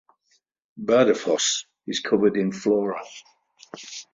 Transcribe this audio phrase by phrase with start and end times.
[0.83, 2.99] Bardufoss is covered in flora.